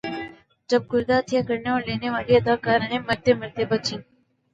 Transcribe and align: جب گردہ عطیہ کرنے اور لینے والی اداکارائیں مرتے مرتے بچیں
جب 0.69 0.81
گردہ 0.91 1.15
عطیہ 1.19 1.41
کرنے 1.47 1.69
اور 1.71 1.81
لینے 1.87 2.09
والی 2.09 2.33
اداکارائیں 2.35 2.99
مرتے 3.07 3.31
مرتے 3.39 3.63
بچیں 3.71 3.97